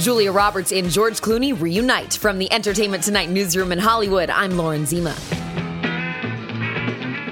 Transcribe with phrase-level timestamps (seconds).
[0.00, 4.28] Julia Roberts and George Clooney reunite from the Entertainment Tonight newsroom in Hollywood.
[4.28, 5.14] I'm Lauren Zima.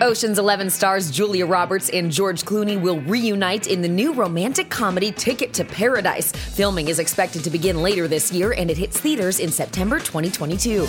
[0.00, 5.10] Ocean's 11 stars Julia Roberts and George Clooney will reunite in the new romantic comedy
[5.10, 6.30] Ticket to Paradise.
[6.32, 10.86] Filming is expected to begin later this year and it hits theaters in September 2022.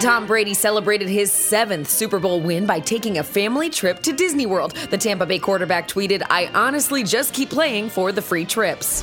[0.00, 4.46] Tom Brady celebrated his seventh Super Bowl win by taking a family trip to Disney
[4.46, 4.72] World.
[4.90, 9.02] The Tampa Bay quarterback tweeted, I honestly just keep playing for the free trips.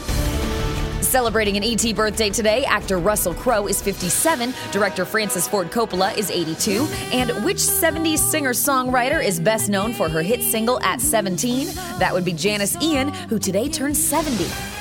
[1.11, 6.31] Celebrating an ET birthday today, actor Russell Crowe is 57, director Francis Ford Coppola is
[6.31, 11.67] 82, and which 70s singer songwriter is best known for her hit single At 17?
[11.99, 14.80] That would be Janis Ian, who today turns 70.